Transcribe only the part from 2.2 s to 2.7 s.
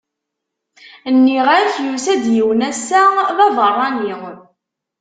yiwen